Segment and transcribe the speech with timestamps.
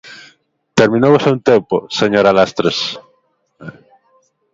[0.79, 2.77] Terminou o seu tempo, señora Lastres.